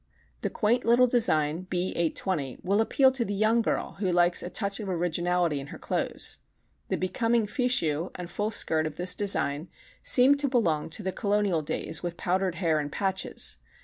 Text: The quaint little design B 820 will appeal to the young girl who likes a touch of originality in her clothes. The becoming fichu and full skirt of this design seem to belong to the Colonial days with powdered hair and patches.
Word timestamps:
The 0.41 0.49
quaint 0.49 0.83
little 0.83 1.05
design 1.05 1.67
B 1.69 1.89
820 1.91 2.57
will 2.63 2.81
appeal 2.81 3.11
to 3.11 3.23
the 3.23 3.35
young 3.35 3.61
girl 3.61 3.97
who 3.99 4.11
likes 4.11 4.41
a 4.41 4.49
touch 4.49 4.79
of 4.79 4.89
originality 4.89 5.59
in 5.59 5.67
her 5.67 5.77
clothes. 5.77 6.39
The 6.89 6.97
becoming 6.97 7.45
fichu 7.45 8.09
and 8.15 8.27
full 8.27 8.49
skirt 8.49 8.87
of 8.87 8.95
this 8.97 9.13
design 9.13 9.69
seem 10.01 10.37
to 10.37 10.47
belong 10.47 10.89
to 10.89 11.03
the 11.03 11.11
Colonial 11.11 11.61
days 11.61 12.01
with 12.01 12.17
powdered 12.17 12.55
hair 12.55 12.79
and 12.79 12.91
patches. 12.91 13.57